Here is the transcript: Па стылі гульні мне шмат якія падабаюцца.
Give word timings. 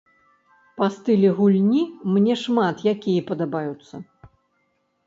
Па 0.79 0.87
стылі 0.95 1.29
гульні 1.39 1.83
мне 2.17 2.33
шмат 2.45 2.77
якія 2.95 3.21
падабаюцца. 3.33 3.95